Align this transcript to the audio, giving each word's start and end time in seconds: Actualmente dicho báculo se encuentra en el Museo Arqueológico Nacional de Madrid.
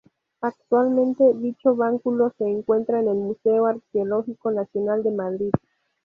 Actualmente 0.41 1.31
dicho 1.35 1.75
báculo 1.75 2.33
se 2.39 2.45
encuentra 2.49 3.01
en 3.01 3.07
el 3.09 3.13
Museo 3.17 3.67
Arqueológico 3.67 4.49
Nacional 4.49 5.03
de 5.03 5.11
Madrid. 5.11 5.51